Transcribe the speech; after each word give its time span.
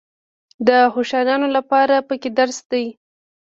د 0.67 0.69
هوښیارانو 0.93 1.47
لپاره 1.57 1.95
پکې 2.07 2.29
درس 2.39 2.59
دی. 2.71 2.85